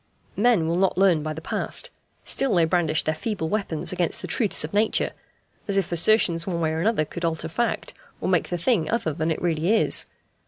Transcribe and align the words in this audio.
Men 0.35 0.67
will 0.67 0.77
not 0.79 0.97
learn 0.97 1.21
by 1.21 1.31
the 1.31 1.41
past; 1.43 1.91
still 2.23 2.55
they 2.55 2.65
brandish 2.65 3.03
their 3.03 3.13
feeble 3.13 3.49
weapons 3.49 3.93
against 3.93 4.19
the 4.23 4.27
truths 4.27 4.63
of 4.63 4.73
Nature, 4.73 5.11
as 5.67 5.77
if 5.77 5.91
assertions 5.91 6.47
one 6.47 6.59
way 6.59 6.71
or 6.71 6.79
another 6.81 7.05
could 7.05 7.23
alter 7.23 7.47
fact, 7.47 7.93
or 8.19 8.27
make 8.27 8.49
the 8.49 8.57
thing 8.57 8.89
other 8.89 9.13
than 9.13 9.29
it 9.29 9.39
really 9.43 9.75
is. 9.75 10.07